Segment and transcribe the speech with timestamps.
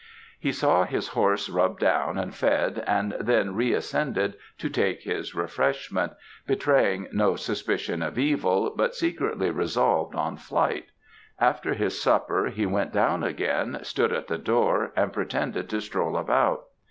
[0.39, 5.35] "He saw his horse rubbed down and fed, and then re ascended to take his
[5.35, 6.13] refreshment;
[6.47, 10.85] betraying no suspicion of evil, but secretly resolved on flight.
[11.39, 16.17] After his supper, he went down again, stood at the door, and pretended to stroll
[16.17, 16.63] about.